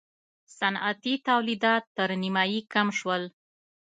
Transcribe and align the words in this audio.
صنعتي 0.57 1.13
تولیدات 1.27 1.83
تر 1.97 2.09
نییمایي 2.21 2.59
کم 2.73 2.87
شول. 2.99 3.23